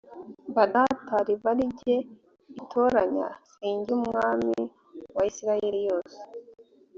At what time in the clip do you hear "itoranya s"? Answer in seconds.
2.61-3.37